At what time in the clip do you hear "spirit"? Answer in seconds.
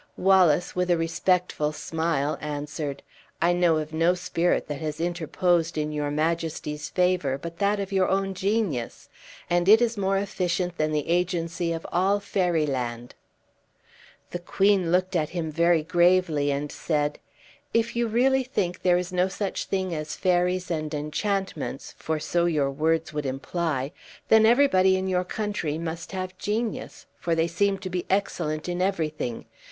4.15-4.67